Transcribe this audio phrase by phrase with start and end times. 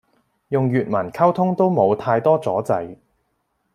[0.47, 2.97] 用粵文溝通都冇太多阻滯